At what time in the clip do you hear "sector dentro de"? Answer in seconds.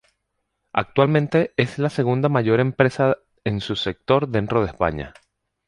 3.75-4.65